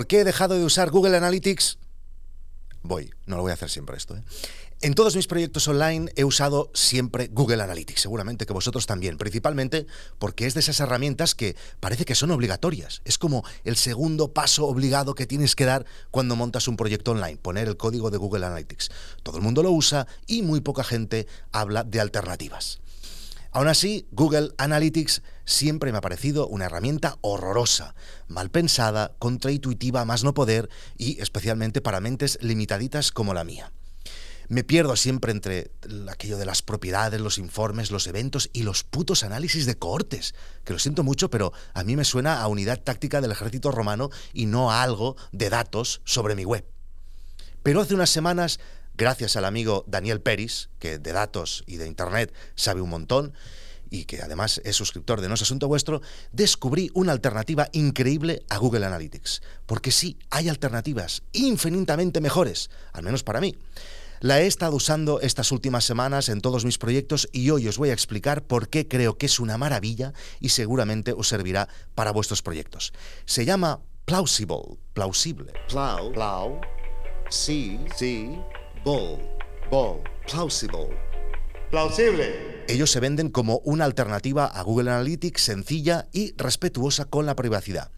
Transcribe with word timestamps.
¿Por 0.00 0.06
qué 0.06 0.20
he 0.20 0.24
dejado 0.24 0.54
de 0.54 0.64
usar 0.64 0.88
Google 0.88 1.14
Analytics? 1.14 1.76
Voy, 2.80 3.10
no 3.26 3.36
lo 3.36 3.42
voy 3.42 3.50
a 3.50 3.52
hacer 3.52 3.68
siempre 3.68 3.98
esto. 3.98 4.16
¿eh? 4.16 4.22
En 4.80 4.94
todos 4.94 5.14
mis 5.14 5.26
proyectos 5.26 5.68
online 5.68 6.10
he 6.16 6.24
usado 6.24 6.70
siempre 6.72 7.28
Google 7.30 7.62
Analytics, 7.62 8.00
seguramente 8.00 8.46
que 8.46 8.54
vosotros 8.54 8.86
también, 8.86 9.18
principalmente 9.18 9.86
porque 10.18 10.46
es 10.46 10.54
de 10.54 10.60
esas 10.60 10.80
herramientas 10.80 11.34
que 11.34 11.54
parece 11.80 12.06
que 12.06 12.14
son 12.14 12.30
obligatorias. 12.30 13.02
Es 13.04 13.18
como 13.18 13.44
el 13.64 13.76
segundo 13.76 14.32
paso 14.32 14.68
obligado 14.68 15.14
que 15.14 15.26
tienes 15.26 15.54
que 15.54 15.66
dar 15.66 15.84
cuando 16.10 16.34
montas 16.34 16.66
un 16.66 16.78
proyecto 16.78 17.10
online, 17.10 17.36
poner 17.36 17.68
el 17.68 17.76
código 17.76 18.10
de 18.10 18.16
Google 18.16 18.46
Analytics. 18.46 18.88
Todo 19.22 19.36
el 19.36 19.42
mundo 19.42 19.62
lo 19.62 19.70
usa 19.70 20.06
y 20.26 20.40
muy 20.40 20.62
poca 20.62 20.82
gente 20.82 21.26
habla 21.52 21.84
de 21.84 22.00
alternativas. 22.00 22.80
Aún 23.52 23.66
así, 23.66 24.06
Google 24.12 24.52
Analytics 24.58 25.22
siempre 25.44 25.90
me 25.90 25.98
ha 25.98 26.02
parecido 26.02 26.46
una 26.46 26.66
herramienta 26.66 27.18
horrorosa, 27.20 27.96
mal 28.28 28.50
pensada, 28.50 29.12
contraintuitiva 29.18 30.04
más 30.04 30.22
no 30.22 30.34
poder 30.34 30.68
y 30.96 31.20
especialmente 31.20 31.80
para 31.80 32.00
mentes 32.00 32.38
limitaditas 32.42 33.10
como 33.10 33.34
la 33.34 33.42
mía. 33.42 33.72
Me 34.48 34.64
pierdo 34.64 34.94
siempre 34.96 35.32
entre 35.32 35.72
aquello 36.08 36.36
de 36.36 36.44
las 36.44 36.62
propiedades, 36.62 37.20
los 37.20 37.38
informes, 37.38 37.90
los 37.90 38.06
eventos 38.06 38.50
y 38.52 38.62
los 38.62 38.84
putos 38.84 39.24
análisis 39.24 39.66
de 39.66 39.76
cohortes, 39.76 40.34
que 40.64 40.72
lo 40.72 40.78
siento 40.78 41.02
mucho, 41.02 41.30
pero 41.30 41.52
a 41.74 41.82
mí 41.84 41.96
me 41.96 42.04
suena 42.04 42.40
a 42.40 42.48
unidad 42.48 42.80
táctica 42.80 43.20
del 43.20 43.32
ejército 43.32 43.72
romano 43.72 44.10
y 44.32 44.46
no 44.46 44.72
a 44.72 44.82
algo 44.82 45.16
de 45.32 45.50
datos 45.50 46.02
sobre 46.04 46.34
mi 46.34 46.44
web. 46.44 46.64
Pero 47.62 47.80
hace 47.80 47.94
unas 47.94 48.10
semanas, 48.10 48.58
gracias 49.00 49.34
al 49.36 49.46
amigo 49.46 49.82
Daniel 49.86 50.20
Peris, 50.20 50.68
que 50.78 50.98
de 50.98 51.12
datos 51.12 51.64
y 51.66 51.78
de 51.78 51.86
Internet 51.86 52.34
sabe 52.54 52.82
un 52.82 52.90
montón, 52.90 53.32
y 53.88 54.04
que 54.04 54.20
además 54.20 54.60
es 54.62 54.76
suscriptor 54.76 55.22
de 55.22 55.28
No 55.28 55.36
es 55.36 55.42
Asunto 55.42 55.68
Vuestro, 55.68 56.02
descubrí 56.32 56.90
una 56.92 57.12
alternativa 57.12 57.70
increíble 57.72 58.42
a 58.50 58.58
Google 58.58 58.84
Analytics. 58.84 59.40
Porque 59.64 59.90
sí, 59.90 60.18
hay 60.28 60.50
alternativas 60.50 61.22
infinitamente 61.32 62.20
mejores, 62.20 62.68
al 62.92 63.02
menos 63.02 63.22
para 63.22 63.40
mí. 63.40 63.56
La 64.20 64.42
he 64.42 64.46
estado 64.46 64.76
usando 64.76 65.22
estas 65.22 65.50
últimas 65.50 65.86
semanas 65.86 66.28
en 66.28 66.42
todos 66.42 66.66
mis 66.66 66.76
proyectos 66.76 67.26
y 67.32 67.48
hoy 67.48 67.68
os 67.68 67.78
voy 67.78 67.88
a 67.88 67.94
explicar 67.94 68.42
por 68.42 68.68
qué 68.68 68.86
creo 68.86 69.16
que 69.16 69.24
es 69.24 69.40
una 69.40 69.56
maravilla 69.56 70.12
y 70.40 70.50
seguramente 70.50 71.14
os 71.14 71.26
servirá 71.26 71.70
para 71.94 72.12
vuestros 72.12 72.42
proyectos. 72.42 72.92
Se 73.24 73.46
llama 73.46 73.80
Plausible, 74.04 74.76
plausible. 74.92 75.54
Plau, 75.70 76.12
plau, 76.12 76.60
sí, 77.30 77.80
sí, 77.96 78.36
ball, 78.84 79.18
ball, 79.70 80.00
plausible. 80.26 80.88
Plausible. 81.70 82.64
Ellos 82.68 82.90
se 82.90 83.00
venden 83.00 83.30
como 83.30 83.58
una 83.58 83.84
alternativa 83.84 84.46
a 84.46 84.62
Google 84.62 84.90
Analytics 84.90 85.42
sencilla 85.42 86.08
y 86.12 86.34
respetuosa 86.36 87.04
con 87.04 87.26
la 87.26 87.36
privacidad. 87.36 87.90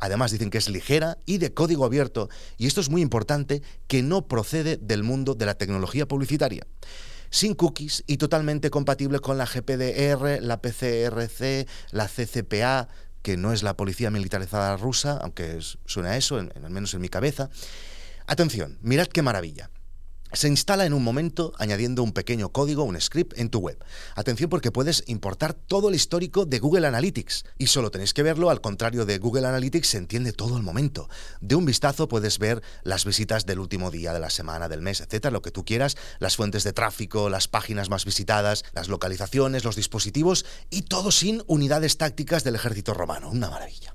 Además 0.00 0.30
dicen 0.30 0.50
que 0.50 0.58
es 0.58 0.68
ligera 0.68 1.18
y 1.26 1.38
de 1.38 1.52
código 1.52 1.84
abierto, 1.84 2.30
y 2.56 2.66
esto 2.66 2.80
es 2.80 2.88
muy 2.88 3.02
importante, 3.02 3.62
que 3.86 4.02
no 4.02 4.28
procede 4.28 4.78
del 4.78 5.02
mundo 5.02 5.34
de 5.34 5.46
la 5.46 5.54
tecnología 5.54 6.08
publicitaria. 6.08 6.66
Sin 7.28 7.54
cookies 7.54 8.02
y 8.06 8.16
totalmente 8.16 8.70
compatible 8.70 9.20
con 9.20 9.36
la 9.36 9.46
GPDR, 9.46 10.42
la 10.42 10.60
PCRC, 10.62 11.68
la 11.92 12.08
CCPA, 12.08 12.88
que 13.22 13.36
no 13.36 13.52
es 13.52 13.62
la 13.62 13.76
policía 13.76 14.10
militarizada 14.10 14.76
rusa, 14.78 15.18
aunque 15.18 15.58
suena 15.84 16.10
a 16.10 16.16
eso, 16.16 16.38
al 16.38 16.70
menos 16.70 16.94
en 16.94 17.02
mi 17.02 17.10
cabeza. 17.10 17.50
Atención, 18.26 18.78
mirad 18.80 19.06
qué 19.06 19.20
maravilla 19.22 19.70
se 20.32 20.48
instala 20.48 20.86
en 20.86 20.92
un 20.92 21.02
momento 21.02 21.52
añadiendo 21.58 22.02
un 22.02 22.12
pequeño 22.12 22.50
código, 22.50 22.84
un 22.84 23.00
script 23.00 23.38
en 23.38 23.50
tu 23.50 23.58
web. 23.58 23.82
Atención 24.14 24.50
porque 24.50 24.70
puedes 24.70 25.04
importar 25.06 25.54
todo 25.54 25.88
el 25.88 25.94
histórico 25.94 26.46
de 26.46 26.58
Google 26.58 26.86
Analytics 26.86 27.44
y 27.58 27.66
solo 27.66 27.90
tenéis 27.90 28.14
que 28.14 28.22
verlo, 28.22 28.50
al 28.50 28.60
contrario 28.60 29.04
de 29.06 29.18
Google 29.18 29.46
Analytics 29.46 29.88
se 29.88 29.98
entiende 29.98 30.32
todo 30.32 30.56
el 30.56 30.62
momento. 30.62 31.08
De 31.40 31.54
un 31.54 31.64
vistazo 31.64 32.08
puedes 32.08 32.38
ver 32.38 32.62
las 32.82 33.04
visitas 33.04 33.46
del 33.46 33.58
último 33.58 33.90
día 33.90 34.12
de 34.12 34.20
la 34.20 34.30
semana, 34.30 34.68
del 34.68 34.82
mes, 34.82 35.00
etcétera, 35.00 35.32
lo 35.32 35.42
que 35.42 35.50
tú 35.50 35.64
quieras, 35.64 35.96
las 36.18 36.36
fuentes 36.36 36.64
de 36.64 36.72
tráfico, 36.72 37.28
las 37.28 37.48
páginas 37.48 37.90
más 37.90 38.04
visitadas, 38.04 38.64
las 38.72 38.88
localizaciones, 38.88 39.64
los 39.64 39.76
dispositivos 39.76 40.44
y 40.70 40.82
todo 40.82 41.10
sin 41.10 41.42
unidades 41.46 41.96
tácticas 41.96 42.44
del 42.44 42.54
ejército 42.54 42.94
romano. 42.94 43.30
Una 43.30 43.50
maravilla. 43.50 43.92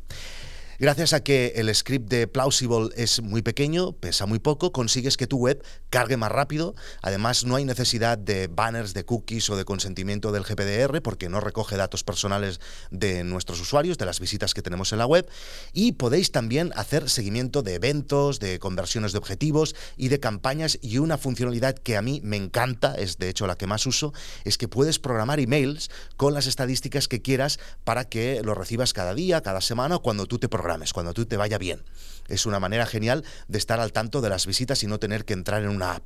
Gracias 0.77 1.13
a 1.13 1.23
que 1.23 1.53
el 1.55 1.73
script 1.73 2.09
de 2.09 2.27
Plausible 2.27 2.89
es 2.97 3.21
muy 3.21 3.41
pequeño, 3.41 3.93
pesa 3.93 4.25
muy 4.25 4.39
poco, 4.39 4.73
consigues 4.73 5.15
que 5.15 5.25
tu 5.25 5.37
web 5.37 5.63
cargue 5.89 6.17
más 6.17 6.29
rápido. 6.29 6.75
Además, 7.01 7.45
no 7.45 7.55
hay 7.55 7.63
necesidad 7.63 8.17
de 8.17 8.47
banners, 8.47 8.93
de 8.93 9.05
cookies 9.05 9.49
o 9.49 9.55
de 9.55 9.63
consentimiento 9.63 10.33
del 10.33 10.43
GPDR 10.43 11.01
porque 11.01 11.29
no 11.29 11.39
recoge 11.39 11.77
datos 11.77 12.03
personales 12.03 12.59
de 12.91 13.23
nuestros 13.23 13.61
usuarios, 13.61 13.97
de 13.97 14.05
las 14.05 14.19
visitas 14.19 14.53
que 14.53 14.61
tenemos 14.61 14.91
en 14.91 14.99
la 14.99 15.05
web. 15.05 15.25
Y 15.71 15.93
podéis 15.93 16.33
también 16.33 16.73
hacer 16.75 17.09
seguimiento 17.09 17.61
de 17.61 17.75
eventos, 17.75 18.41
de 18.41 18.59
conversiones 18.59 19.13
de 19.13 19.19
objetivos 19.19 19.77
y 19.95 20.09
de 20.09 20.19
campañas. 20.19 20.77
Y 20.81 20.97
una 20.97 21.17
funcionalidad 21.17 21.75
que 21.75 21.95
a 21.95 22.01
mí 22.01 22.19
me 22.21 22.35
encanta, 22.35 22.95
es 22.95 23.17
de 23.17 23.29
hecho 23.29 23.47
la 23.47 23.55
que 23.55 23.65
más 23.65 23.85
uso, 23.85 24.13
es 24.43 24.57
que 24.57 24.67
puedes 24.67 24.99
programar 24.99 25.39
emails 25.39 25.89
con 26.17 26.33
las 26.33 26.47
estadísticas 26.47 27.07
que 27.07 27.21
quieras 27.21 27.59
para 27.85 28.09
que 28.09 28.41
lo 28.43 28.55
recibas 28.55 28.91
cada 28.91 29.13
día, 29.13 29.39
cada 29.39 29.61
semana 29.61 29.95
o 29.95 30.01
cuando 30.01 30.25
tú 30.25 30.37
te 30.37 30.49
programas 30.49 30.64
cuando 30.93 31.13
tú 31.13 31.25
te 31.25 31.37
vaya 31.37 31.57
bien. 31.57 31.83
Es 32.27 32.45
una 32.45 32.59
manera 32.59 32.85
genial 32.85 33.23
de 33.47 33.57
estar 33.57 33.79
al 33.79 33.91
tanto 33.91 34.21
de 34.21 34.29
las 34.29 34.47
visitas 34.47 34.83
y 34.83 34.87
no 34.87 34.99
tener 34.99 35.25
que 35.25 35.33
entrar 35.33 35.61
en 35.63 35.69
una 35.69 35.95
app. 35.95 36.03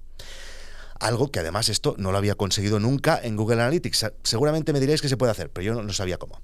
Algo 0.99 1.31
que 1.31 1.39
además 1.39 1.69
esto 1.69 1.95
no 1.97 2.11
lo 2.11 2.17
había 2.17 2.35
conseguido 2.35 2.79
nunca 2.79 3.19
en 3.23 3.37
Google 3.37 3.61
Analytics. 3.61 4.11
Seguramente 4.23 4.73
me 4.73 4.81
diréis 4.81 5.01
que 5.01 5.07
se 5.07 5.15
puede 5.15 5.31
hacer, 5.31 5.49
pero 5.49 5.63
yo 5.63 5.81
no 5.81 5.93
sabía 5.93 6.17
cómo. 6.17 6.41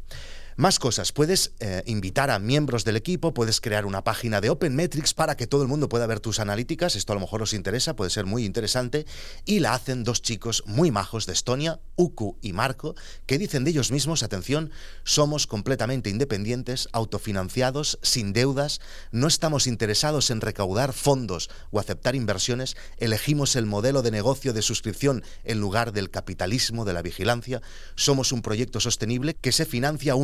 Más 0.57 0.79
cosas, 0.79 1.11
puedes 1.11 1.51
eh, 1.59 1.83
invitar 1.85 2.31
a 2.31 2.39
miembros 2.39 2.85
del 2.85 2.95
equipo, 2.95 3.33
puedes 3.33 3.59
crear 3.59 3.85
una 3.85 4.05
página 4.05 4.39
de 4.39 4.49
Open 4.49 4.73
Metrics 4.73 5.13
para 5.13 5.35
que 5.35 5.47
todo 5.47 5.63
el 5.63 5.67
mundo 5.67 5.89
pueda 5.89 6.07
ver 6.07 6.21
tus 6.21 6.39
analíticas, 6.39 6.95
esto 6.95 7.11
a 7.11 7.15
lo 7.15 7.19
mejor 7.19 7.41
os 7.41 7.51
interesa, 7.51 7.97
puede 7.97 8.09
ser 8.09 8.25
muy 8.25 8.45
interesante, 8.45 9.05
y 9.43 9.59
la 9.59 9.73
hacen 9.73 10.05
dos 10.05 10.21
chicos 10.21 10.63
muy 10.65 10.91
majos 10.91 11.25
de 11.25 11.33
Estonia, 11.33 11.81
Uku 11.97 12.37
y 12.41 12.53
Marco, 12.53 12.95
que 13.25 13.37
dicen 13.37 13.65
de 13.65 13.71
ellos 13.71 13.91
mismos, 13.91 14.23
atención, 14.23 14.71
somos 15.03 15.45
completamente 15.45 16.09
independientes, 16.09 16.87
autofinanciados, 16.93 17.99
sin 18.01 18.31
deudas, 18.31 18.79
no 19.11 19.27
estamos 19.27 19.67
interesados 19.67 20.31
en 20.31 20.39
recaudar 20.39 20.93
fondos 20.93 21.49
o 21.71 21.81
aceptar 21.81 22.15
inversiones, 22.15 22.77
elegimos 22.97 23.57
el 23.57 23.65
modelo 23.65 24.03
de 24.03 24.11
negocio 24.11 24.53
de 24.53 24.61
suscripción 24.61 25.21
en 25.43 25.59
lugar 25.59 25.91
del 25.91 26.09
capitalismo, 26.11 26.85
de 26.85 26.93
la 26.93 27.01
vigilancia, 27.01 27.61
somos 27.95 28.31
un 28.31 28.41
proyecto 28.41 28.79
sostenible 28.79 29.33
que 29.33 29.51
se 29.51 29.65
financia 29.65 30.15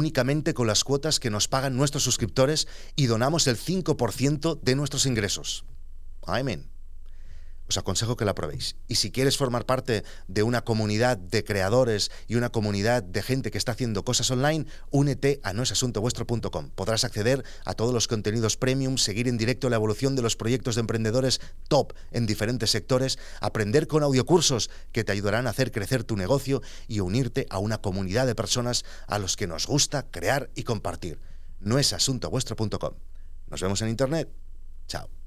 con 0.54 0.68
las 0.68 0.84
cuotas 0.84 1.20
que 1.20 1.30
nos 1.30 1.48
pagan 1.48 1.76
nuestros 1.76 2.04
suscriptores 2.04 2.68
y 2.96 3.08
donamos 3.08 3.48
el 3.48 3.58
5% 3.58 4.60
de 4.62 4.76
nuestros 4.76 5.06
ingresos. 5.06 5.66
Amén. 6.26 6.70
Os 7.72 7.78
aconsejo 7.78 8.18
que 8.18 8.26
la 8.26 8.36
probéis. 8.36 8.76
Y 8.90 8.96
si 8.96 9.12
quieres 9.12 9.38
formar 9.38 9.66
parte 9.66 10.04
de 10.28 10.44
una 10.44 10.60
comunidad 10.60 11.16
de 11.16 11.46
creadores 11.46 12.12
y 12.28 12.36
una 12.36 12.50
comunidad 12.50 13.02
de 13.02 13.22
gente 13.22 13.50
que 13.50 13.58
está 13.58 13.72
haciendo 13.72 14.04
cosas 14.04 14.30
online, 14.30 14.66
únete 14.90 15.40
a 15.42 15.54
noesasuntovuestro.com. 15.54 16.72
Podrás 16.76 17.06
acceder 17.06 17.46
a 17.64 17.74
todos 17.74 17.94
los 17.94 18.10
contenidos 18.10 18.58
premium, 18.58 18.98
seguir 18.98 19.30
en 19.30 19.38
directo 19.38 19.70
la 19.70 19.78
evolución 19.78 20.18
de 20.18 20.22
los 20.22 20.36
proyectos 20.36 20.76
de 20.76 20.82
emprendedores 20.82 21.40
top 21.70 21.94
en 22.12 22.26
diferentes 22.26 22.72
sectores, 22.72 23.18
aprender 23.40 23.88
con 23.88 24.04
audiocursos 24.04 24.70
que 24.92 25.06
te 25.06 25.14
ayudarán 25.14 25.48
a 25.48 25.52
hacer 25.52 25.72
crecer 25.72 26.04
tu 26.04 26.18
negocio 26.18 26.62
y 26.90 27.00
unirte 27.00 27.48
a 27.50 27.60
una 27.60 27.78
comunidad 27.78 28.28
de 28.28 28.36
personas 28.36 28.84
a 29.08 29.18
los 29.18 29.38
que 29.38 29.48
nos 29.48 29.66
gusta 29.66 30.12
crear 30.12 30.50
y 30.56 30.64
compartir. 30.64 31.22
Noesasuntovuestro.com. 31.62 32.96
Nos 33.48 33.62
vemos 33.62 33.82
en 33.82 33.88
internet. 33.88 34.28
Chao. 34.90 35.21